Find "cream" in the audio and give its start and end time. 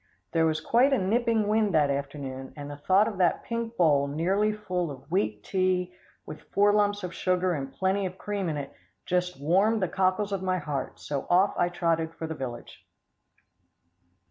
8.17-8.49